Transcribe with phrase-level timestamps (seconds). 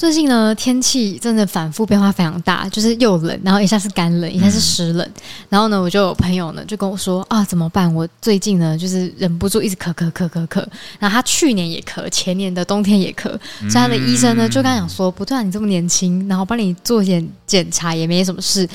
[0.00, 5.06] 最近呢，天气真的反复变化非常大，就是又冷，然后一下是干冷，一下是湿冷。
[5.06, 7.94] 嗯、然后呢，我就有朋友呢就跟我说啊，怎么办？
[7.94, 10.64] 我最近呢就是忍不住一直咳咳咳咳咳。
[10.98, 13.28] 然后他去年也咳，前年的冬天也咳，
[13.60, 18.66] 嗯、所以他的医生呢就跟他讲说，不对啊，你这么年轻，然后帮你做点检查也没什么事。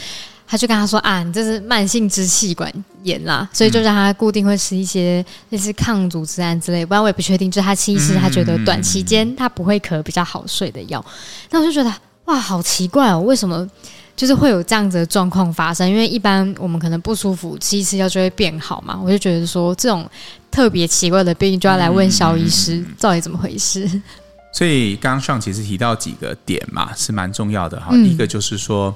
[0.48, 7.50] 他就跟他说啊，你这是慢性支气管炎啦，所以就让他固定会吃一些类似抗组织胺之类，不然我也不确定。
[7.50, 11.04] 就是他其实他觉得短期间他不会咳比较好睡的药。
[11.50, 11.92] 那我就觉得
[12.26, 13.68] 哇，好奇怪哦，为什么
[14.16, 15.90] 就是会有这样子的状况发生？
[15.90, 19.00] 因为一般我们可能不舒服，吃一次药就会变好嘛。
[19.04, 20.08] 我就觉得说这种
[20.52, 23.90] 特别奇怪的病，就要来问萧医师到底怎么回事。
[24.54, 27.88] 所以刚刚上其实提到几个点嘛，是蛮重要的哈。
[27.92, 28.96] 嗯、一个就是说。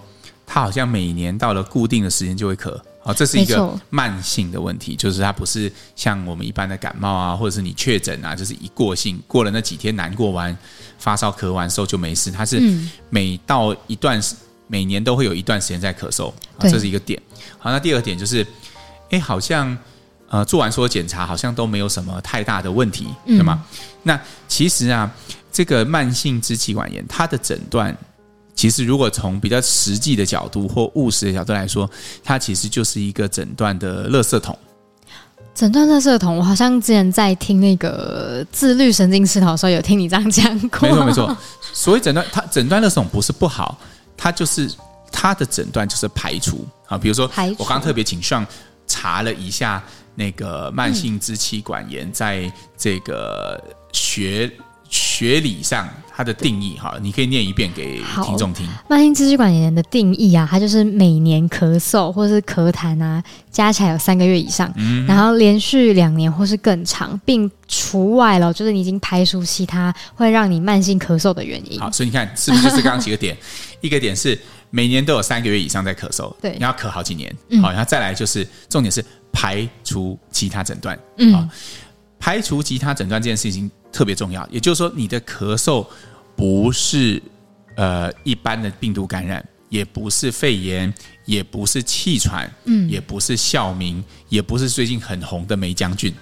[0.51, 10.57] 他好像每年到了固定的时间就会咳，好，这是一个慢性的问题，就是它不是像我们一般的感冒啊，或者是你确诊啊，就是一过性过了那几天难过完，
[10.97, 12.31] 发烧咳完之后就没事。
[12.31, 12.59] 它是
[13.11, 14.33] 每到一段时，
[14.65, 17.21] 每年都会有一段时间在咳嗽，这是一个点。
[17.59, 18.43] 好，那第二个点就是，
[19.11, 19.77] 哎，好像
[20.29, 23.63] 呃做完所有检查，好像都没有什么太大的问题，对吗？
[24.01, 25.11] 那其实啊，
[25.51, 27.95] 这个慢性支气管炎它的诊断。
[28.55, 31.89] 其实，如果从比较实际的角度或务实的角度来说，
[32.23, 34.57] 它其实就是一个诊断的垃圾桶。
[35.55, 40.81] 诊断垃圾桶，我好像之前在听那个自律神经失调的时候，有听你这样讲过。
[40.81, 41.37] 没错，没错。
[41.71, 43.79] 所以诊断，它诊断垃圾桶不是不好，
[44.17, 44.69] 它就是
[45.09, 46.97] 它的诊断就是排除啊。
[46.97, 48.45] 比如说，我刚刚特别请上
[48.87, 49.81] 查了一下
[50.15, 53.61] 那个慢性支气管炎，在这个
[53.93, 54.51] 学。
[54.89, 58.67] 学理上它的定义哈，你可以念一遍给听众听。
[58.89, 71.79] 慢性支气管炎的定义啊，它就是每年咳嗽或是咳痰啊，加起来有三个月以上，嗯、然后连续两年或是更长，并除外了，就是你已经排除其他会让你慢性咳嗽的原因。
[71.79, 73.37] 好，所以你看是不是就是刚刚几个点？
[73.81, 74.37] 一个点是
[74.71, 77.33] 每年都有三个月以上在咳嗽，对，你要咳好几年。
[77.61, 81.33] 好，然后再来就是重点是排除其他诊断，嗯。
[81.33, 81.47] 好
[82.29, 85.83] 排除其他诊断这件事情特别重要，也就是说，你的咳嗽
[86.35, 87.19] 不是
[87.75, 90.93] 呃一般的病毒感染，也不是肺炎，
[91.25, 96.13] 也不是气喘，嗯，也不是哮鸣，也不是最近很红的梅将军，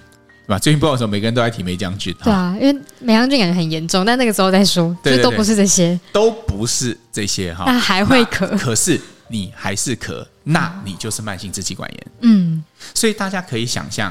[0.46, 0.58] 对吧？
[0.58, 8.98] 最近不知道为什么每个人都在提梅将军，对啊，因为梅将军感觉很严重，但那个时候再说，对，都不是这些，都不是这些哈，那还会咳，可是
[9.28, 12.64] 你还是咳，那你就是慢性支气管炎，嗯，
[12.94, 14.10] 所以大家可以想象。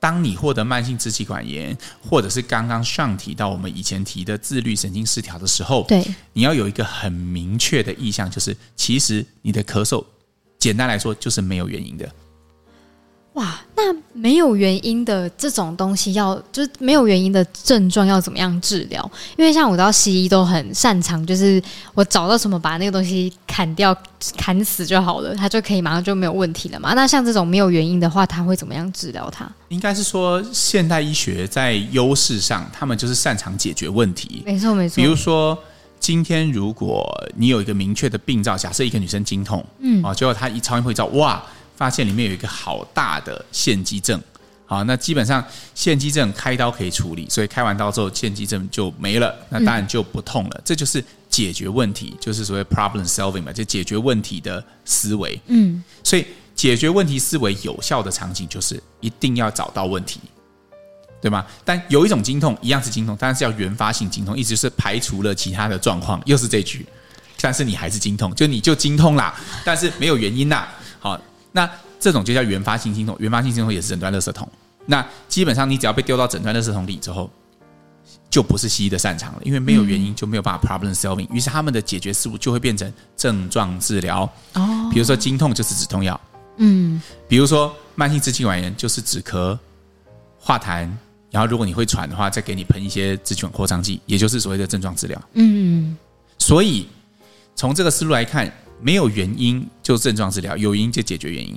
[0.00, 6.02] 当你获得慢性支气管炎，或者是刚刚上提到我们以前提的自律神经失调的时候，对，
[6.32, 10.02] 你要有一个很明确的意向，就是其实你的咳嗽，
[10.58, 12.10] 简单来说就是没有原因的。
[13.40, 19.10] 哇，那没有原因的这种东西要，要就是没有原因的症状要怎么样治疗？
[19.38, 21.62] 因为像我知道西医都很擅长，就是
[21.94, 23.96] 我找到什么把那个东西砍掉、
[24.36, 26.92] 砍死就好了，它就可以马上就没有问题了嘛。
[26.92, 29.50] 那像这种没有原因的话，他会怎么样治疗它？
[29.68, 34.42] 应该是说现代医学在优势上，他们就是擅长解决问题。
[34.44, 34.96] 没错，没错。
[34.96, 35.58] 比如说，
[35.98, 41.42] 今天如果你有一个明确的病灶，假设一个女生经痛，嗯，啊，结果她一超音波一照，哇！
[41.80, 44.20] 发现里面有一个好大的腺肌症，
[44.66, 45.42] 好，那基本上
[45.74, 50.50] 腺肌症开刀可以处理，所以开完刀之后腺肌症就没了，那当然就不痛了。
[50.56, 55.40] 嗯、这就是解决问题，就是所谓 problem solving 嘛，就解决问题的思维。
[55.46, 60.20] 嗯，所以解决问题思维有效的场景就是一定要找到问题，
[61.22, 61.46] 对吗？
[61.64, 66.84] 但有一种经痛一样是经痛，但是要原发性经痛，意思是排除了其他的状况，又是这句，
[67.40, 71.18] 但是你还是经痛，就你就经痛啦，但是没有原因啦，好。
[71.52, 71.68] 那
[71.98, 74.48] 这种就叫原发性心痛，原发性心痛也是诊断垃圾桶。
[74.86, 77.30] 那基本上你只要被丢到诊断垃圾桶里之后，
[78.30, 81.28] 就不是西医的擅长了，因为没有原因就没有办法 problem solving。
[81.30, 84.22] 于是他们的解决思路就会变成症状治疗。
[84.54, 86.18] 哦，比如说经痛就是止痛药，
[86.56, 89.56] 嗯，比如说慢性支气管炎就是止咳、
[90.38, 90.88] 化痰，
[91.30, 95.20] 然后如果你会喘的话，再给你喷一些支气管扩张剂，也就是所谓的症状治疗。
[95.34, 95.96] 嗯，
[96.38, 96.88] 所以
[97.54, 98.50] 从这个思路来看。
[98.82, 101.56] 没有原因就症状治疗，有原因就解决原因。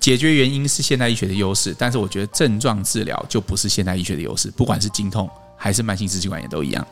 [0.00, 4.50] 解决原因是现代医学的优势，但是我觉得症状治疗就不是现代医学的优势。
[4.50, 6.86] 不管是经痛还是慢性支气管炎都一样。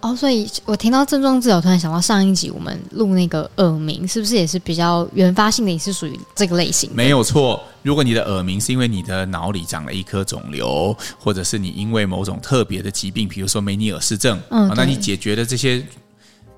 [0.00, 6.88] 哦，所以我听到症状治疗，突然想到上一集我们录那个耳鸣，是不是也是比较原发性的，也是属于这个类型？
[6.94, 7.60] 没有错。
[7.82, 15.84] 如果你的耳鸣是因为你的脑里长了一颗肿瘤，或者是你因为某种特别的疾病，比如说梅尼尔氏症，嗯，那你解决的这些。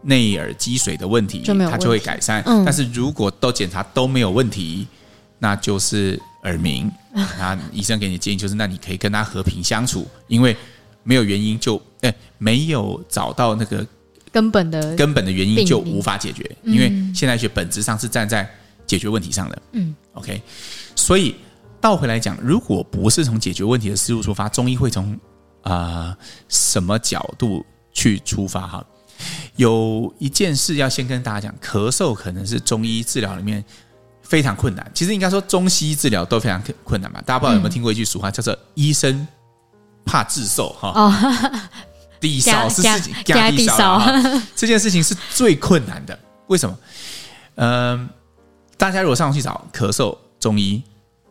[0.03, 2.43] 内耳积水的问题，它就会改善。
[2.47, 4.87] 嗯、但是如果都检查都没有问题，
[5.39, 6.91] 那就是耳鸣。
[7.13, 10.57] 那医生给你建议就是，那你可以跟他和平相处，因为
[11.03, 13.85] 没有原因就哎没有找到那个
[14.31, 18.49] 根本的根本的原因就无法解决，嗯、因为现代学本质上是站在
[18.87, 19.63] 解决问题上的。
[19.73, 20.41] 嗯，OK，
[20.95, 21.35] 所以
[21.81, 25.13] 倒回来讲，如果不是从解决问题的思路出发，中医会从
[25.63, 26.17] 啊、呃、
[26.49, 28.69] 什么角度去出发？
[28.69, 28.87] 哈，
[29.57, 33.65] 有一件事要先跟大家讲，咳嗽可能是中医治疗里面
[34.23, 34.91] 非常困难。
[34.95, 37.23] 其实应该说中西医治疗都非常困难吧？
[37.25, 39.27] 大家不知道有没有听过一句俗话，叫做“医生”。
[40.03, 41.15] 怕自受哈，哦、
[42.19, 44.03] 低烧是事情，加低烧
[44.57, 46.19] 这件事情是最困难的。
[46.49, 46.77] 为什么？
[47.57, 48.09] 嗯、呃，
[48.77, 50.83] 大家如果上去找咳嗽中医，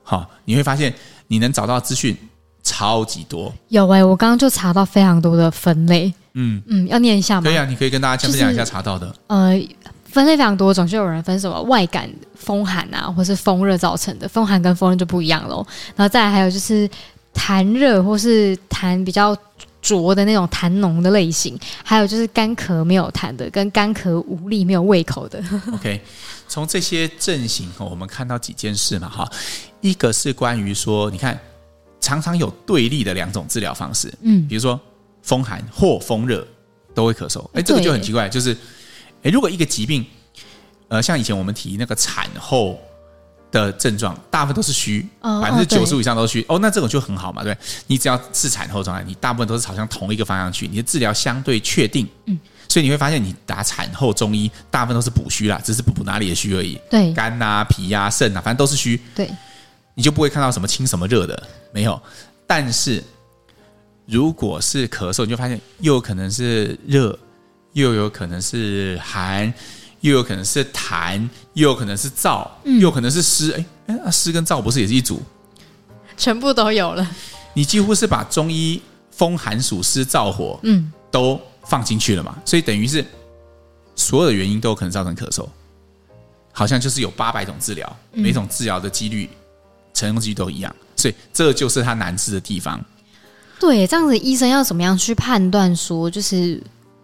[0.04, 0.94] 哈，你会发现
[1.28, 2.16] 你能找到资讯
[2.64, 3.52] 超级多。
[3.68, 6.14] 有哎、欸，我刚刚就查到非常多的分类。
[6.40, 7.44] 嗯嗯，要念一下吗？
[7.44, 9.08] 可以啊，你可以跟大家分享一下查到的。
[9.08, 9.62] 就是、呃，
[10.06, 14.28] 分类非常多种，就有人分什么外感风寒啊，或是风热造成的。
[14.28, 15.66] 风寒跟风热就不一样喽。
[15.96, 16.90] 然后再来还有就是。
[17.32, 19.38] 痰热或是痰比较
[19.82, 25.42] 浊的那种痰浓的类型，还有就是干咳没有痰的，跟干咳无力没有胃口的。
[25.72, 26.02] OK，
[26.50, 29.30] 从这些症型，我们看到几件事嘛，哈，
[29.80, 31.40] 一个是关于说，你看
[32.02, 34.78] 常常有对立的两种治疗方式，嗯，比如说
[35.30, 36.46] 风寒或风热
[36.96, 38.58] 都会咳嗽，哎，这个就很奇怪，就是，
[39.24, 40.04] 哎，如果一个疾病，
[40.88, 42.80] 呃，像以前我们提那个产后。
[43.52, 45.04] 的症状大部分都是虚，
[45.42, 46.46] 百分之九十五以上都是虚。
[46.48, 52.08] 哦，那这种就很好嘛，对，你只要是产后状态，你大部分都是朝向同一个方向去，你的治疗相对确定。
[52.26, 56.80] 嗯，所以你会发现，你打产后中医，大部分都是补虚啦，只是补补哪里的虚而已。
[56.92, 59.02] 对，肝啊、脾啊、肾啊，反正都是虚。
[59.16, 59.28] 对，
[59.96, 62.00] 你就不会看到什么清什么热的，没有。
[62.46, 63.04] 但是
[64.10, 67.18] 如果是咳嗽，你就发现又有可能是热，
[67.74, 69.54] 又有可能是寒。
[70.02, 73.52] 又有可能是痰，又有可能是燥，又有可能是湿。
[73.52, 73.66] 哎
[74.06, 75.22] 哎，湿跟燥不是也是一组？
[76.16, 77.06] 全部都有了。
[77.54, 82.42] 你几乎是把中医风寒暑湿燥火，嗯，都放进去了嘛？
[82.46, 83.06] 所以等于是
[83.94, 85.46] 所有的原因都有可能造成咳嗽。
[86.54, 89.30] 好像就是有八百种治疗，每种治疗的几率
[89.94, 92.82] 成功几率都一样，所以这就是它难治的地方。
[93.60, 96.62] 对，这样子医生要怎么样去判断说就是？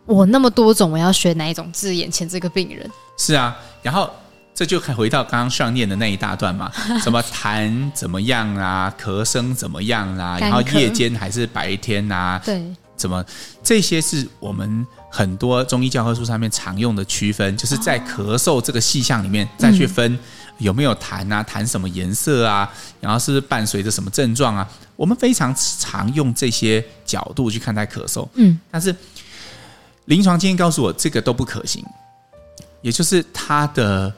[0.08, 2.88] 我那么多种，我要选哪一种治眼前这个病人？
[3.18, 4.08] 是啊，然后
[4.54, 6.72] 这就回到刚刚上念的那一大段嘛，
[7.02, 12.40] 什么痰怎么样啊，咳声怎么样啊，然后夜间还是白天啊？
[12.46, 12.64] 对，
[12.96, 13.26] 怎么
[13.64, 20.20] 这些是我们很多中医教科书上面常用的区分，就是在咳嗽这个细项里面再去分
[20.60, 22.72] 有没有痰啊，痰什么颜色啊，
[23.02, 24.70] 然后是不是伴随着什么症状啊？
[24.96, 28.96] 我们非常常用这些角度去看待咳嗽，嗯，但是。
[30.06, 31.84] 临床经验告诉我，这个都不可行，
[32.84, 34.14] 也就是它的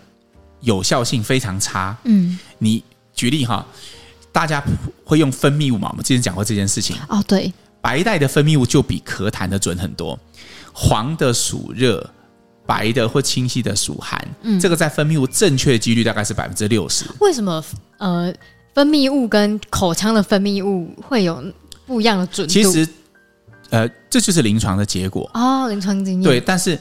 [0.59, 1.95] 有效性非常差。
[2.03, 2.83] 嗯，你
[3.13, 3.65] 举例哈，
[4.33, 4.61] 大家
[5.05, 5.87] 会用分泌物嘛？
[5.91, 6.97] 我们之前讲过这件事情。
[7.07, 10.19] 哦，对，白带的分泌物就比咳痰的准很多。
[10.73, 12.05] 黄的暑热，
[12.65, 14.21] 白的或清晰的属寒。
[14.41, 17.05] 嗯，这个在分泌物正确的几率大概是百分之六十。
[17.21, 17.63] 为什么？
[17.97, 18.33] 呃，
[18.77, 21.43] 分泌物跟口腔的分泌物会有
[21.87, 22.53] 不一样的准度？
[22.53, 22.87] 其实。
[23.69, 26.79] 呃，这就是临床的结果哦，临床经验对，但是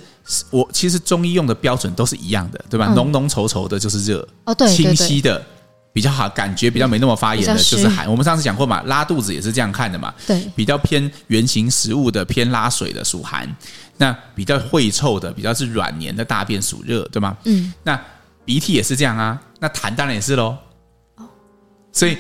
[0.51, 2.93] 我其实中医用的标准都是一样的，对吧？
[2.95, 5.45] 浓浓稠稠的就是热哦，对，清晰的
[5.93, 8.09] 比较好，感觉比较没那么发炎的就是寒。
[8.09, 13.53] 我们上次讲过嘛，拉肚子也是这样看的嘛，对，比较偏圆形食物的、偏拉水的属寒，
[13.97, 17.37] 那比较会臭的、比较是软黏的大便属热，对吗？
[17.47, 18.01] 嗯，那
[18.45, 20.57] 鼻涕也是这样啊，那痰当然也是喽。
[21.97, 22.19] 哦，所以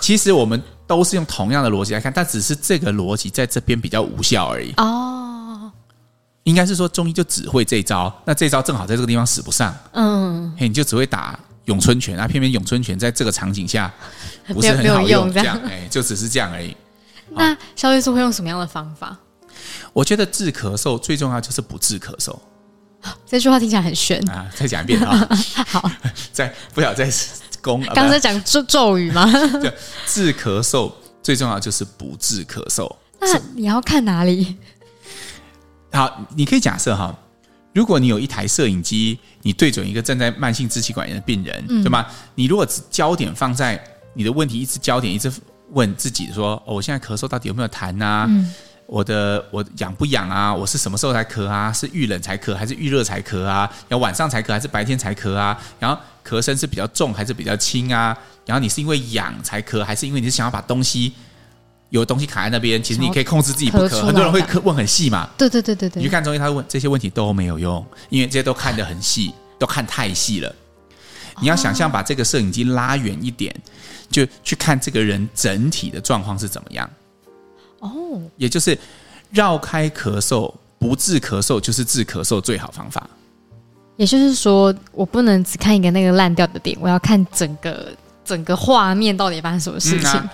[0.00, 0.62] 其实我们。
[0.88, 4.72] 都是用同样的逻辑来看，但只是这个逻辑在这边比较无效而已。
[4.76, 5.68] 哦，
[6.44, 9.76] 应该是说中医就只会这招，那这招正好在这个地方使不上。
[9.94, 13.92] 嗯，嘿，你就只会打咏春拳啊，偏偏咏春拳在这个场景下
[14.54, 16.76] 不是很好用，这样，哎，就只是这样而已。
[17.34, 19.16] 那肖医师会用什么样的方法？
[19.92, 22.32] 我觉得治咳嗽最重要就是不治咳嗽。
[23.26, 24.46] 这句话听起来很玄啊！
[24.54, 25.28] 再讲一遍啊！
[25.66, 25.90] 好，
[26.32, 27.10] 再不要再。
[27.94, 29.26] 刚才讲咒咒语吗？
[30.06, 30.92] 治咳嗽
[31.22, 32.90] 最重要就是不治咳嗽。
[33.20, 34.56] 那你要看哪里？
[35.92, 37.16] 好，你可以假设哈，
[37.72, 42.06] 如果你有一台摄影机，你对准一个正在慢性支气管炎的病人，嗯、对吗？
[42.34, 43.82] 你如果焦点放在
[44.12, 45.32] 你的问题，一直焦点一直
[45.70, 48.26] 问自己说：“哦，我现在咳嗽到底有没有痰啊？
[48.28, 48.52] 嗯、
[48.86, 50.54] 我的我痒不痒啊？
[50.54, 51.72] 我是什么时候才咳啊？
[51.72, 53.70] 是遇冷才咳还是遇热才咳啊？
[53.88, 56.00] 要晚上才咳还是白天才咳啊？”然后。
[56.26, 58.18] 咳声是比较重还是比较轻啊？
[58.44, 61.12] 然后你是因为痒才咳，还是因为你是想要把东西
[61.90, 64.06] 有东西卡在那边，其实你可以控制自己不咳。
[64.06, 66.02] 很多人会咳问很细嘛，对对对对对。
[66.02, 70.52] 你去看中医，他会问这些问题都没有用，因为这些都看得很细，都看太细了。
[71.40, 73.54] 你要想象把这个摄影机拉远一点，
[74.10, 76.90] 就去看这个人整体的状况是怎么样。
[77.80, 78.78] 哦，也就是
[79.30, 83.08] 绕开咳嗽，不治咳嗽就是治咳嗽最好方法。
[83.96, 87.92] 也就是说，我不能只看一个那个烂掉的点，我要看整个
[88.24, 90.10] 整个画面到底发生什么事情。
[90.10, 90.30] 嗯啊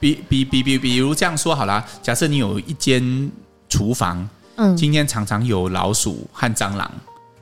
[0.00, 3.30] 比比比比，比如这样说好了，假设你有一间
[3.68, 6.90] 厨房，嗯，今天常常有老鼠和蟑螂，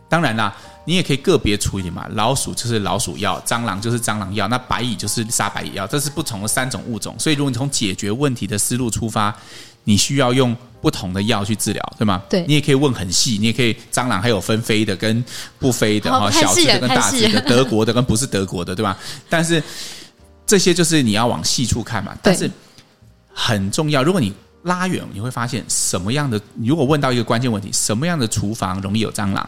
[0.08, 2.06] 当然啦，你也可以个别处理嘛。
[2.12, 7.14] 老鼠就是老鼠药，蟑螂就是蟑螂药，那白蚁就是杀白蚁药，这是不同的三种物种。
[7.18, 9.34] 所以，如果你从解决问题的思路出发，
[9.84, 12.22] 你需要用不同的药去治疗，对吗？
[12.28, 15.24] 对，你也可以问很细，你也可以蟑螂还有分飞的跟
[15.58, 18.96] 不飞的哈，哦，小只的跟大只的，德国的跟不是德国的，对吧？
[19.28, 19.62] 但是。
[20.48, 22.50] 这些就是你要往细处看嘛，但是
[23.34, 24.02] 很重要。
[24.02, 26.40] 如果你拉远，你会发现什么样的？
[26.64, 29.46] 如果问到一个关键问题，什么样的厨房容易有蟑螂？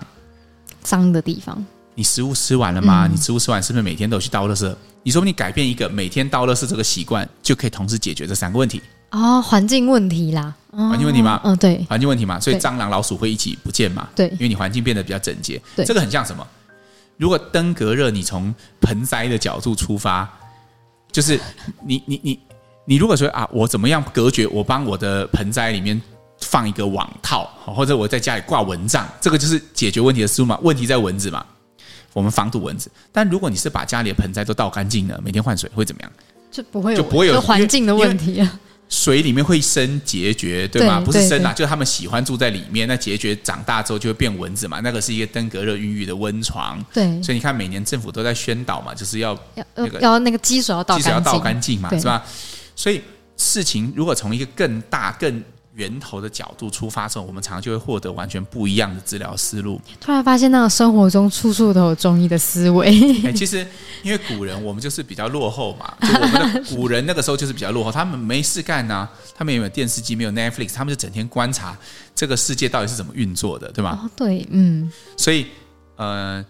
[0.83, 1.65] 脏的地方。
[1.95, 3.07] 你食物吃完了吗？
[3.07, 4.75] 嗯、你食物吃完是不是每天都有去倒垃圾？
[5.03, 8.81] 你说你改变一个每天倒垃圾这个习惯，就可以同时解决这三个问题。
[9.11, 11.41] 哦，环境问题啦，环境问题吗？
[11.45, 12.39] 嗯、哦，对，环境问题嘛。
[12.39, 14.09] 所以蟑螂、老鼠会一起不见嘛？
[14.15, 15.61] 对，因为你环境变得比较整洁。
[15.75, 16.47] 对，这个很像什么？
[17.17, 20.29] 如果灯隔热，你从盆栽的角度出发。
[21.13, 21.41] 就是
[21.85, 22.39] 你你你
[22.85, 24.47] 你如果说啊，我怎么样隔绝？
[24.47, 26.01] 我帮我的盆栽里面
[26.50, 30.59] 放一个网套，或者我在家里挂蚊帐，这个就是解决问题的思路嘛。
[30.62, 31.47] 问题在蚊子嘛，
[32.12, 32.90] 我们防堵蚊子。
[33.12, 36.11] 但如果你是把家里的盆栽都倒干净了，每天换水，会怎么样？
[36.50, 38.61] 就不会有就不会有环境的问题啊。
[38.88, 40.99] 水里面会生孑孓，对吗？
[40.99, 42.88] 不是生啊，就是他们喜欢住在里面。
[42.88, 44.80] 那孑孓长大之后就会变蚊子嘛。
[44.80, 46.85] 那个是一个登革热孕育的温床。
[46.92, 49.38] 对，所以你看，每年政府都在宣导嘛，就是要
[49.76, 52.25] 那个要那个积水要倒，积水要倒干净嘛，是吧？
[52.75, 53.00] 所以
[53.37, 55.40] 事情如果从一个更大更
[55.75, 59.81] 源头的角度出发之后，我们常常就会获得完全不一样的治疗思路。
[60.00, 62.91] 突然发现，那个生活中处处都有中医的思维。
[63.23, 63.67] 欸， 其实
[64.03, 71.77] 因为古人我们就是比较落后嘛，就我们的 古人那个时候就是比较落后，他们没事干呐，他们也没有电视机，没有 Netflix，他们就整天观察
[72.15, 74.00] 这个世界到底是怎么运作的，对吗？
[74.03, 75.47] 哦，对，嗯，所以
[75.97, 76.45] 呃。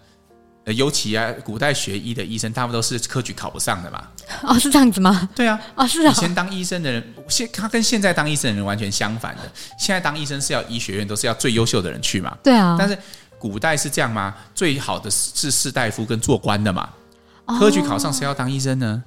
[0.65, 4.07] 尤其啊，古代学医的医生，他们都是科举考不上的嘛。
[4.43, 5.27] 哦，是这样子吗？
[5.35, 5.59] 对啊。
[5.75, 6.11] 哦，是啊。
[6.11, 9.41] 以前当医生的人，现他跟现在当医生的人完全相反的。
[9.79, 12.37] 现在当医生是要医学院都是要最优秀的人去嘛。
[12.43, 12.75] 对啊。
[12.77, 12.97] 但是
[13.39, 14.35] 古代是这样吗？
[14.53, 16.89] 最好的是士大夫跟做官的嘛。
[17.59, 19.03] 科举考上谁要当医生呢？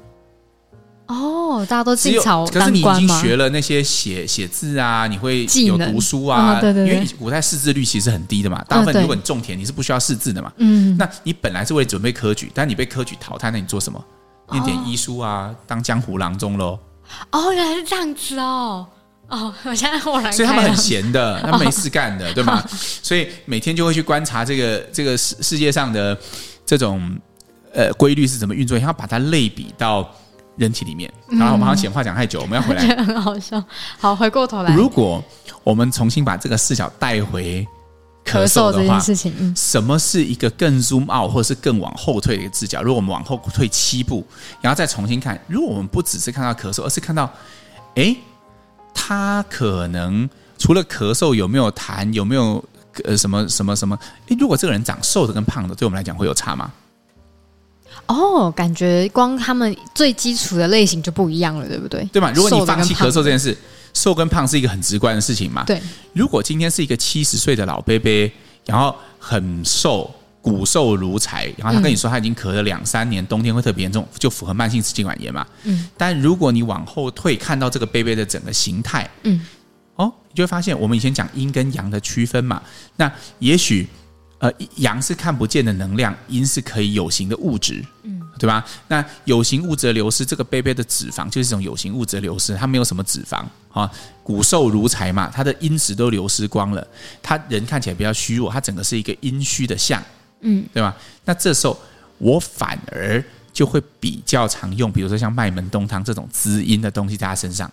[1.06, 2.64] 哦，大家都进朝当官吗？
[2.64, 6.94] 可是你已经学了那些写写字啊，你会有读书啊，对对对。
[6.94, 10.50] 因为古代识字率其实很低的嘛，大部分如果你种田，你是不需要识字的嘛。
[10.56, 10.96] 嗯。
[10.96, 14.02] 那你本来是为了准备科举，但你被科举淘汰，那你做什么？
[14.50, 16.78] 念点医书啊，当江湖郎中喽。
[17.32, 18.86] 哦，原来是这样子哦。
[19.28, 20.32] 哦，我现在忽然。
[20.32, 22.64] 所以他们很闲的，他们没事干的，对吗？
[23.02, 26.16] 所以每天就会去观察这个这个世世界上的
[26.64, 27.14] 这种
[27.74, 30.10] 呃规律是怎么运作，然后把它类比到。
[30.56, 32.82] 人体里面，然后我们好像闲话讲太久，我们要回来。
[33.04, 33.62] 很好笑。
[33.98, 35.22] 好，回过头来，如果
[35.62, 37.66] 我们重新把这个视角带回
[38.24, 42.82] 咳嗽的话，事情，嗯，什么是一个更 zoom out 或者是更往后退的一个视角？
[42.82, 44.24] 如果我们往后退七步，
[44.60, 47.30] 然后再重新看，如果我们不只是看到咳嗽，而是看到，
[47.96, 48.16] 哎，
[48.94, 52.64] 他可能除了咳嗽有没有痰，有没有
[53.04, 53.98] 呃什么什么什么？
[54.28, 56.70] 哎，如果这个人长瘦的跟胖的，对我们来讲会有差吗？
[58.06, 62.04] 哦，感觉光他们最基础的类型就不一样了，对不对？
[62.12, 62.30] 对嘛？
[62.32, 63.56] 如果你放弃咳嗽这件事，
[63.92, 65.64] 瘦跟胖是一个很直观的事情嘛。
[65.64, 65.80] 对。
[66.12, 68.32] 如果今天是一个七十岁的老伯伯，
[68.66, 70.10] 然后很瘦，
[70.42, 75.46] 骨瘦如柴，然后他跟你说他已经咳了两三年，嗯、冬天会特别严重，就符合慢性支气管炎嘛。
[75.62, 75.88] 嗯。
[75.96, 79.40] 但如果你往后退，看到这个伯伯的整个形态，嗯，
[79.96, 82.62] 哦，你就会发现我们以前讲阴跟阳的区分嘛。
[82.96, 83.88] 那也许。
[84.44, 88.62] 呃，阳是看不见的能量，阴是可以有形的物质，嗯，对吧？
[88.88, 93.90] 那有形物质的流失，这个杯杯的脂肪就是一种有形物质的流失，它没有什么脂肪啊，
[94.22, 96.86] 骨瘦如柴嘛，它的阴质都流失光了，
[97.22, 100.02] 他人看起来比较虚弱，他整个是一个阴虚的相，
[100.40, 100.94] 嗯，对吧？
[101.24, 101.80] 那这时候
[102.18, 107.72] 我反而就会比较常用，比如说像麦门冬汤这种滋阴的东西在他身上。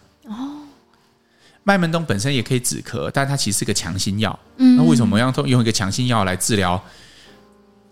[1.63, 4.37] 麦门冬本身也可以止咳，但它其实是个强心药。
[4.57, 6.81] 嗯，那为什么要用一个强心药来治疗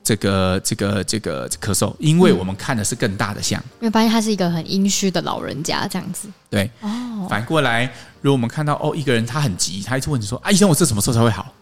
[0.03, 1.95] 这个这个这个咳嗽？
[1.99, 3.61] 因为我们看的是更大的象。
[3.79, 6.27] 因为发现他是一个很阴虚的老人家，这样子。
[6.49, 6.69] 对。
[6.81, 7.27] 哦。
[7.29, 7.85] 反过来，
[8.21, 11.53] 如果我们看到哦，一个人他很急，他一直问你说：“啊，医生，我这什么时候才会好？”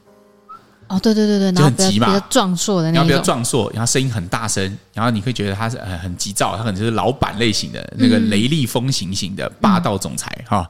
[0.88, 10.70] 哦，对对对对，就很急嘛，比较壮硕的那种，然后比较壮硕，然后声音很大声，然后你会觉得他是呃很急躁，他可能就是老板类型的那个雷厉风行型的霸道总裁哈。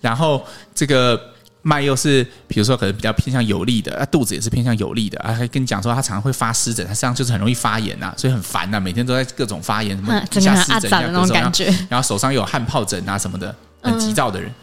[0.00, 1.20] 然后这个
[1.62, 14.50] 脉又是比如说可能比较偏向有力的，啊肚子也是偏向有力的，啊还跟你讲说他常常会发湿疹，他实际上就是很容易发炎呐、啊，所以很烦呐、啊，每天都在各种发炎，什么 一下湿疹，那种感觉，然后手上又有汗疱疹啊什么的，很急躁的人。
[14.50, 14.54] 嗯、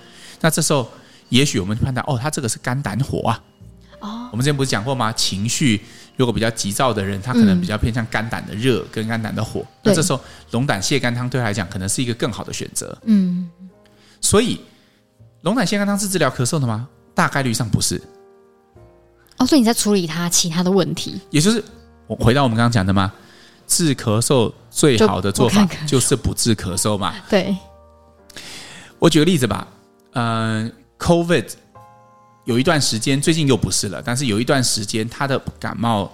[0.42, 0.90] 那这时候
[1.30, 3.44] 也许我们判断哦，他这个是肝胆火啊。
[4.00, 5.12] 哦，我们之前不是讲过吗？
[5.14, 5.82] 情绪
[6.16, 9.62] 如果比较急躁的人，他可能比较偏向肝胆的热跟肝胆的火。
[9.62, 10.20] 嗯、那这时候
[10.52, 12.96] 龙胆泻肝汤对他来讲，可能是一个更好的选择。
[13.06, 13.50] 嗯，
[14.22, 14.60] 所以
[15.42, 16.88] 龙胆泻肝汤是治疗咳嗽的吗？
[17.14, 18.02] 大概率上不是。
[19.38, 21.64] 哦，所以你在处理他其他的问题，也就是
[22.08, 23.12] 我回到我们刚刚讲的吗？
[23.68, 27.14] 治咳嗽最好的做法就，是不治咳嗽嘛。
[27.30, 27.56] 对，
[28.98, 29.68] 我举个例子吧，
[30.14, 30.72] 嗯、呃
[31.06, 31.46] ，COVID。
[32.46, 36.10] 有一段时间，最近又不是了，但是有一段时间，他的感冒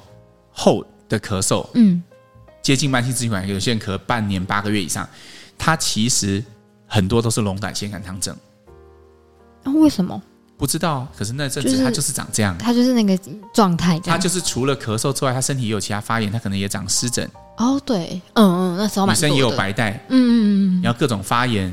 [0.52, 2.02] 后的咳嗽，嗯，
[2.64, 5.08] 接近慢性支气管，有些人咳半年、八个月以上，
[5.60, 6.44] 他其实
[6.88, 8.36] 很多都是龙胆泻肝汤症。
[9.72, 10.22] 为什么？
[10.58, 11.08] 不知道。
[11.18, 13.18] 可是那阵子他就是长这样，他就是那个
[13.54, 14.00] 状态。
[14.00, 17.30] 他就是除了咳嗽之外，他身体也有其他发炎，他可能也长湿疹。
[17.58, 21.72] 哦，对，嗯嗯，那时候女生也有白带，嗯嗯嗯，然后各种发炎，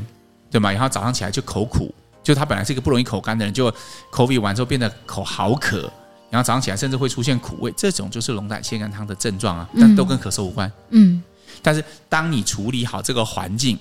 [0.50, 0.70] 对吗？
[0.70, 1.92] 然后早上起来就口苦。
[2.22, 3.72] 就他本来是一个不容易口干的人，就
[4.12, 5.90] COVID 完之后变得口好渴，
[6.28, 10.70] 然后早上起来甚至会出现苦味，这种就是龙胆泻肝汤的症状啊，但都跟咳嗽无关。
[10.90, 11.22] 嗯，
[11.62, 13.78] 但是当你处理好这个环境，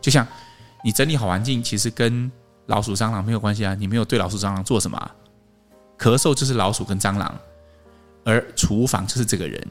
[0.00, 0.26] 就像
[0.82, 2.30] 你整理好环境，其实跟
[2.70, 5.10] 老鼠、蟑螂没有关系啊，你没有对老鼠、蟑螂做什么啊？
[5.98, 7.34] 咳嗽就是老鼠跟蟑螂，
[8.24, 9.62] 而厨房就是这个人，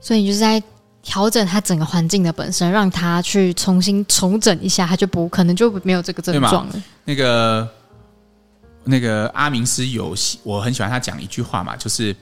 [0.00, 0.60] 所以你就是在。
[1.08, 6.82] 调整他整个环境的本身，让他去重新重整一下，他就不可能就没有这个症状了。
[7.04, 7.68] 那个
[8.82, 12.16] 那个阿明师有，我很喜欢他讲一句话嘛，就是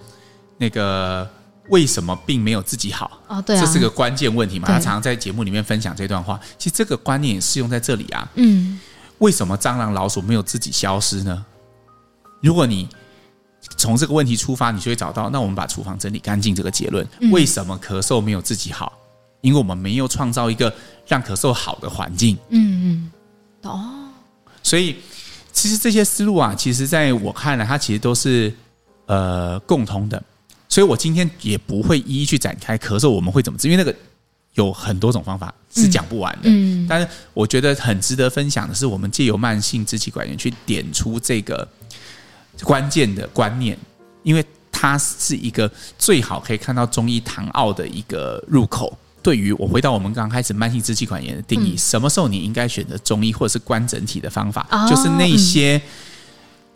[0.58, 1.26] 那个
[1.70, 3.10] 为什么病没有自己好？
[3.26, 4.68] 哦，对啊，这是个关键问题嘛。
[4.68, 8.30] 他常常在节目里面分享这段话，其实这个观念也适用在这里啊。
[8.34, 8.78] 嗯，
[9.24, 11.46] 为什么蟑螂、老鼠没有自己消失呢？
[12.42, 12.86] 如果你
[13.78, 15.30] 从这个问题出发，你就会找到。
[15.30, 17.06] 那我们把厨房整理干净这个结论。
[17.20, 18.92] 嗯、为什么咳嗽没有自己好？
[19.40, 20.70] 因为我们没有创造一个
[21.06, 22.36] 让咳嗽好的环境。
[22.50, 23.10] 嗯
[23.62, 24.08] 嗯，哦。
[24.62, 24.96] 所以
[25.52, 28.52] 其实这些思路啊，其实在我看来，它其实都是
[29.06, 30.22] 呃共通的。
[30.68, 33.96] 所以我今天也不会一一去展开咳嗽我们会怎么治，因为那个
[34.54, 36.48] 有很多种方法是讲不完的。
[36.88, 41.68] 但是我觉得很值得分享的是，我们借由慢性支气管炎去点出这个。
[42.62, 43.76] 关键的观念，
[44.22, 48.96] 因为它是一个最好可以看到中医唐奥的一个入口。
[49.24, 54.64] 对于我回到我们刚开始慢性支气管炎的定义，嗯、什么时候你应该选择中医或者是观整体的方法？
[54.70, 55.82] 哦、就是那些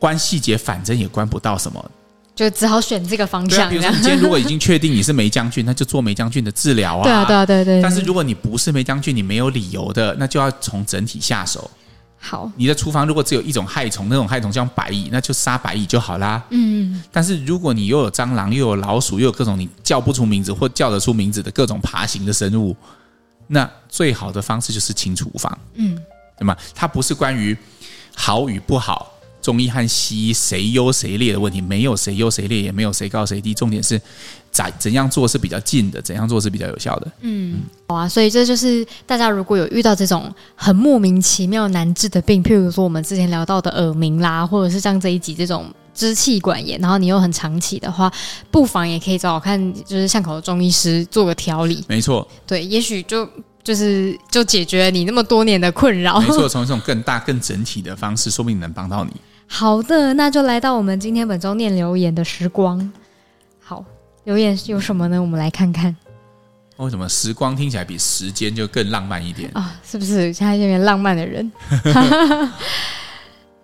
[0.00, 1.90] 关细节，反正也关不到什么，
[2.38, 3.68] 就只好选这个方向。
[3.68, 7.02] 比如说，你今天如果已经确定你是梅将军，那就做梅将军的治疗啊。
[7.02, 7.82] 对啊，对啊，对对。
[7.82, 11.68] 但是如果你不是梅将军，你没有理由的，那就要从整体下手。
[12.16, 16.40] 好，你的厨房如果只有一种害虫，那种害虫像白蚁，那就杀白蚁就好啦。
[16.50, 22.76] 嗯，但是如果你又有蟑螂，又有老鼠，又有各种你叫不出名字或叫得出名字的各种爬行的生物，
[23.48, 25.58] 那最好的方式就是清厨房。
[25.74, 25.98] 嗯，
[26.38, 26.56] 对吗？
[26.72, 27.56] 它不是关于
[28.14, 29.12] 好与不好。
[29.40, 33.54] 中医和西医谁优谁劣的问题，没有谁优谁劣，也没有谁高谁低。
[33.54, 34.00] 重点是
[34.50, 37.12] 怎怎样做是比较近的，怎样做是比较有效的。
[37.20, 48.12] 嗯，好啊，所以这就是大家如果有遇到这种很莫名其妙难治的病，譬如说我们之前聊到的耳鸣啦，或者是像这一集这种支气管炎，然后你又很长期的话，
[48.50, 51.84] 不妨也可以找我看，就是巷口的中医师做个调理。
[51.88, 53.28] 没错，对，也许就
[53.62, 56.20] 就是就解决你那么多年的困扰。
[56.20, 59.12] 没错，从一种更大、更整体的方式，说不定能帮到你。
[59.48, 62.92] 好的，那就来到我们今天本周念留言的时光。
[63.58, 63.84] 好，
[64.24, 65.20] 留言有什么呢？
[65.20, 65.96] 我们来看看。
[66.76, 69.74] 为什么时光听起来比时间就更浪漫一点啊？
[69.84, 71.50] 是不是现在这边浪漫的人？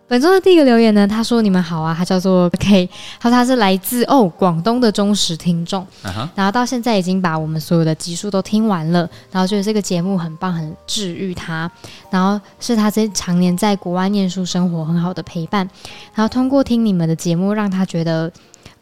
[0.06, 2.88] 本周的第一个留言呢，他说：“你们好啊，他叫做 K，
[3.18, 6.28] 他说他是来自哦广东的忠实听众，uh huh.
[6.34, 11.70] 然后到现在已经把我们所有的集数都听完了，然后觉得这个节目很棒，很治愈他，
[12.10, 15.68] 然后是他这常年在国外念书生活很好的陪伴，
[16.14, 18.30] 然后通过听你们的节目，让他觉得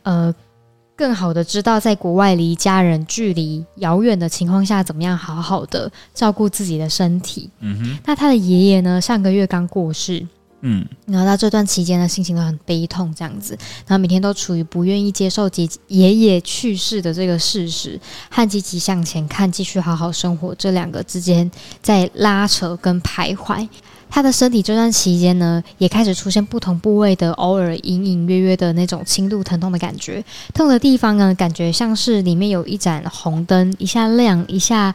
[0.02, 0.34] 呃
[0.96, 7.48] 更好的知道在国外离家人距离遥远的情况下，怎么样好好的照顾自己的身体。
[7.60, 10.26] 嗯哼，那他的爷爷呢，上个月刚过世。”
[10.64, 21.50] 嗯，然后到这段期间呢，心情都很悲痛，这样子，然后每天都处于不愿意接受爷爷爷去世的这个事实，和积极向前看、继续好好生活这两个之间
[21.82, 23.68] 在拉扯跟徘徊。
[24.08, 30.22] 他的身体这段期间呢，也开始出现不同部位的偶尔隐隐约约的那种轻度疼痛的感觉。
[30.52, 34.94] 痛的地方呢，感觉像是里面有一盏红灯，一下亮，一下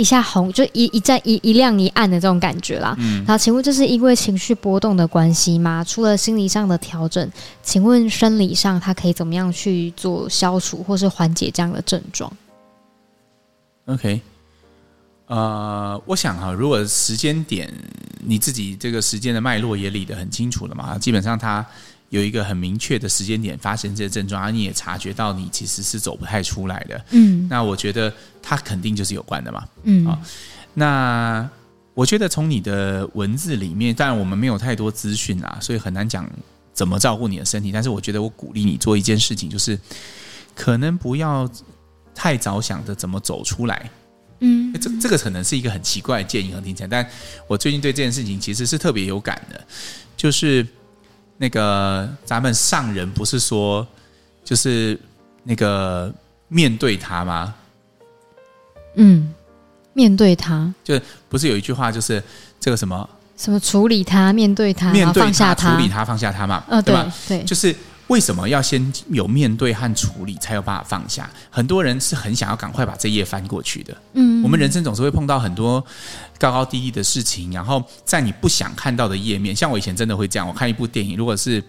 [0.00, 2.96] 一下红，就一一站一一亮一暗的这种感觉啦。
[2.98, 5.84] 嗯，然后请问这是因为情绪波动的关系吗？
[5.84, 7.30] 除了心理上的调整，
[7.62, 12.32] 请问生理上他可以怎么样去做消除或是缓解这样的症状
[13.84, 14.22] ？OK。
[15.26, 17.72] 呃，我想哈，如果时间点
[18.24, 21.64] 你自己这个时间的脉络也理得很清楚了嘛，基本上它
[22.10, 30.20] 有一个很明确的时间点发生这些症状，而你也察觉到你其实是走不太出来的，嗯，那我觉得它肯定就是有关的嘛，嗯，啊，
[30.74, 31.48] 那
[31.94, 36.28] 我觉得从你的文字里面，当然我们没有太多资讯啊，所以很难讲
[36.72, 39.78] 怎么照顾你的身体，但是我觉得我鼓励你做一件事情，就是
[40.54, 41.48] 可能不要
[42.14, 43.90] 太早想着怎么走出来。
[44.40, 47.08] 嗯，这这个可能是一个很奇怪的建议和听起来，但
[47.46, 49.64] 我最近对这件事情其实是特别有感的，
[50.16, 50.66] 就是
[51.42, 53.86] 那个咱们上人不是说，
[54.44, 54.98] 就是
[55.42, 56.12] 那个
[56.48, 57.54] 面对他吗？
[58.96, 59.32] 嗯，
[59.94, 61.00] 面对他，就
[61.30, 62.22] 不是有一句话，就是
[62.60, 67.10] 这个什么什么处理他，面对他，面对他，放下他，处理他，放下他嘛，呃，对吧？
[67.26, 67.74] 对，就是。
[68.10, 71.30] 为什么要先有面对和处理，才有办法放下？
[71.48, 73.96] 很多人是很想要赶快把这页翻过去的。
[74.14, 75.80] 嗯，我们人生总是会碰到很多
[76.36, 80.48] 高高低低的事情，然后在你不想看到的页面，像我以前真的会这样。
[80.48, 81.62] 我看一部电影，如果是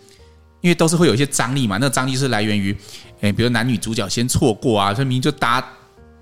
[0.62, 2.76] 因为都是会有一些张力嘛，那个张力是来源于，
[3.20, 5.64] 诶，比如男女主角先错过啊，所以明明就搭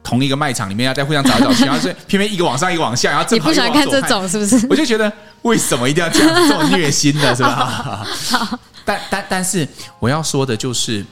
[0.04, 3.50] 同一个卖场里面要再互相找来找去，然后是偏偏一个往上一个往下，然后正好。
[3.50, 4.68] 你不喜欢看这种是不是？
[4.70, 5.12] 我就觉得
[5.44, 8.06] 为什么一定要这样这种虐心的，是吧？
[8.32, 8.60] 好。
[8.86, 9.68] 但但但是
[10.00, 11.06] 我要说的就是，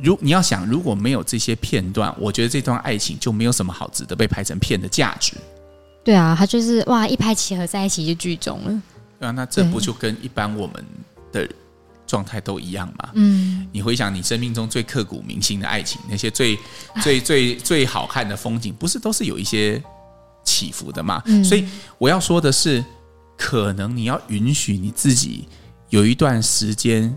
[0.00, 5.32] 如你要想，如果没有这些片段，我觉得这段爱情就没有什么好值得被拍成片的价值。
[6.04, 8.82] 对啊，他就是哇，一拍即合在一起就剧终了。
[9.18, 10.84] 对啊，那这不就跟一般我们
[11.32, 11.48] 的
[12.08, 13.10] 状态都一样嘛？
[13.14, 16.58] 嗯，你回想你生命中最刻骨铭心的爱情，那些最
[17.00, 19.80] 最最最好看的风景，不是都是有一些
[20.42, 21.22] 起伏的嘛？
[21.26, 21.68] 嗯，所以
[21.98, 22.84] 我要说的是，
[23.36, 25.46] 可能你要允许你自己。
[25.90, 27.16] 有一段时间，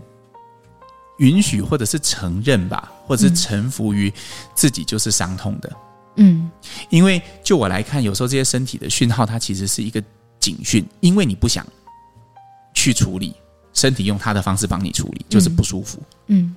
[1.18, 4.10] 允许或者是承认吧，或者是臣服于
[4.54, 5.72] 自己就是伤痛的，
[6.16, 6.50] 嗯，
[6.88, 10.02] 因为就我来看，有时候这些身体的讯号，它其实是一个
[10.40, 11.66] 警讯，因为你不想
[12.72, 13.34] 去处理，
[13.74, 16.54] 身体用他的方式帮你处理，就是不舒服，嗯，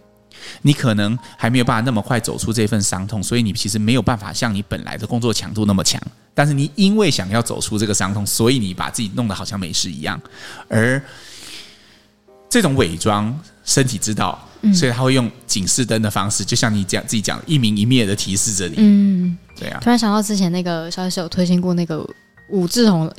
[0.62, 6.02] 你可能还没有办法那么快走出这份伤痛，所以你其实没有办法像你本来的工作强度那么强，
[6.34, 10.20] 但是你因为想要走出这个伤痛，所以你把自己弄得好像没事一样，
[10.70, 11.02] 而。
[12.48, 18.76] 这种伪装，身体知道，所以他会用警示灯的方式，就像你讲自己讲一明一灭的提示着你。
[18.78, 19.80] 嗯，对啊。
[19.82, 22.08] 突然想到之前那个小小有推荐过那个
[22.52, 23.14] 武志红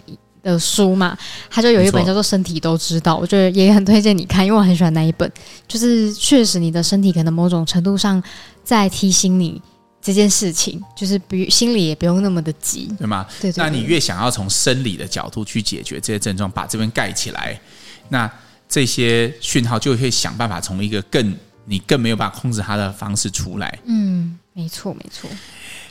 [0.52, 1.16] 的书嘛，
[1.50, 5.30] 他就有一本叫做《身体都知道》，我觉得也很推荐你看，因为我很喜欢那一本。
[5.68, 8.22] 就是确实你的身体可能某种程度上
[8.64, 9.60] 在提醒你
[10.00, 13.26] 这件事情，就是不心里也不用那么的急，对吗？
[13.40, 13.64] 对，对，对。
[13.64, 17.60] 那你越想要从生理的角度去解决这些症状，把这边盖起来，
[18.08, 18.30] 那。
[18.68, 21.32] 这些讯号就会想办法从一个更
[21.66, 23.78] 你更没有办法控制它的方式出来。
[23.84, 25.30] 嗯，没错，没错。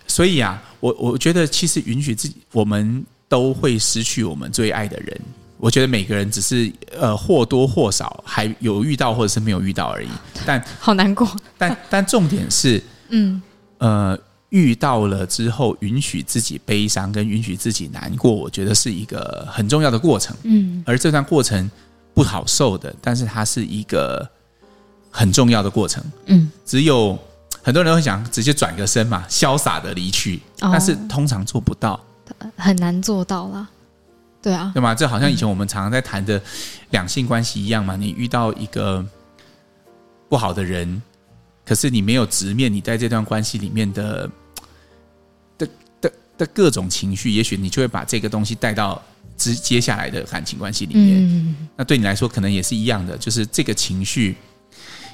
[0.06, 3.02] 所以啊，我我觉得其实允许自己，我们
[3.36, 5.22] 都会失去我们最爱的人。
[5.58, 10.08] 我觉得每个人只是呃或多或少还有遇到或者是没有遇到而已。
[10.46, 11.30] 但 好难过。
[11.58, 13.42] 但但重点是，嗯
[13.80, 14.18] 呃，
[14.50, 20.36] 遇到了之后，允许自己悲伤跟允许自己难过，我觉得是一个很重要的过程。
[20.44, 21.70] 嗯，而这段过程。
[22.16, 24.26] 不好受的，但是它是一个
[25.12, 26.02] 很重要的过程。
[26.28, 27.20] 嗯，只有
[27.62, 32.00] 很多人会想直接转个身嘛，潇洒的离去，哦，但是通常做不到，
[32.56, 33.68] 很难做到啦。
[34.42, 34.94] 对啊，对吗？
[34.94, 36.42] 这好像以前我们常常在谈的
[36.92, 37.96] 两性关系一样嘛。
[37.96, 39.06] 你遇到一个
[40.30, 41.02] 不好的人，
[41.66, 44.30] 可是你没有直面你在这段关系里面的
[45.58, 45.68] 的
[46.02, 49.02] 的的各种情绪，也许你就会把这个东西带到。
[49.38, 54.38] 接接下来的感情关系里面，嗯，那对你来说可能也是一样的，就是这个情绪，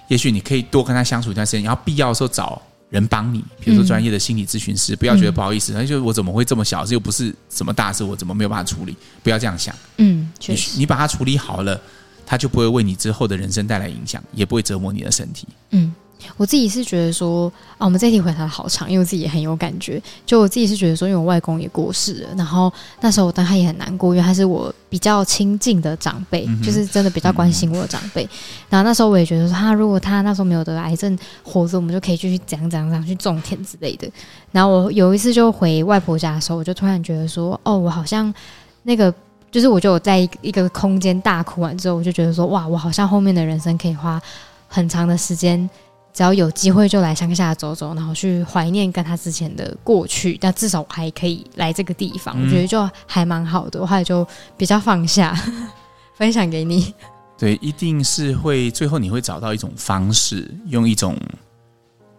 [0.10, 2.62] 也许你可以多跟他相处一段时间，然后必要的时候找
[2.92, 8.96] 人帮你，比如说专业的心理咨询师，不要觉得不好意思，那、嗯、就我怎么会这么小，事又不是什么大事，我怎么没有办法处理？
[9.24, 11.80] 不要这样想，嗯，确实，你，你把它处理好了，
[12.26, 15.92] 它就不会为你之后的人生带来影响，也不会折磨你的身体，嗯。
[16.38, 20.02] 我自己是觉得说啊，我们这一题回答的好长，因为我自己也很有感觉。
[20.26, 28.30] 就我自己是觉得说，因为我外公也过世了，然后那时候我当他也很难过，因为他是我比较亲近的长辈，嗯、就是真的比较关心我的长辈、嗯。
[28.70, 34.10] 然后那时候我也觉得说，他如果他那时候没有得癌症，活着我们就可以继续讲讲讲去种田之类的。
[34.52, 38.34] 然后我有一次就回外婆家的时候，我就突然觉得说，哦，我好像
[38.84, 39.14] 那个
[39.50, 44.22] 就是我就在一个空间大哭完之后，我就觉得说，哇，我好像后面的人生可以花
[44.68, 45.70] 很长的时间，
[46.13, 50.38] 只要有机会就来乡下走走，然后去怀念跟他之前的过去。
[50.39, 53.80] 但至少我还可以来这个地方，嗯、我觉得就还蛮好的。
[53.80, 55.34] 我后来就比较放下，
[56.15, 56.93] 分享给你。
[57.38, 61.17] 对，一定是会最后你会找到一种方式，用一种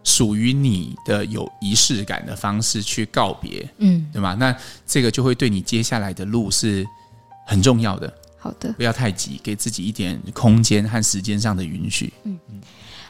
[0.02, 4.34] 属于你的有仪式感的方式去告别，嗯，对吗？
[4.34, 6.84] 那这个就会对你接下来的路是
[7.46, 8.12] 很重要的。
[8.36, 12.12] 好的，不要太急，给自己一点空间和时间上的允许。
[12.24, 12.60] 嗯嗯。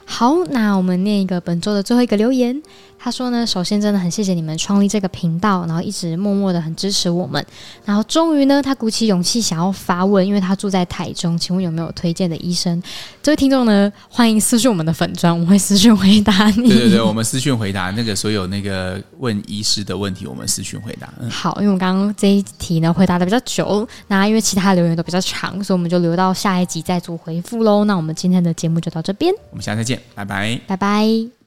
[0.04, 2.62] 好，那我们念一个本周的最后一个留言。
[3.04, 7.44] 他说呢，首先真的很谢谢你们创立这个频道，然后一直默默的很支持我们。
[7.84, 12.80] 然后终于呢，他鼓起勇气想要发问，因为他住在台中，请问有没有推荐的医生？
[13.20, 16.68] 这位听众呢，欢迎私讯我们的粉砖，我们会私讯回答你。
[16.68, 21.12] 对对对，我们私讯回答那个所有那个问医师的问题，我们私讯回答。
[21.18, 27.82] 嗯，好，因为我们刚刚这一题呢回答的比较久，那因为其他留言都比较长，所以我们就留到下一集再做回复喽。
[27.84, 31.41] 那我们今天的节目就到这边，我们下次再见，拜拜，拜拜。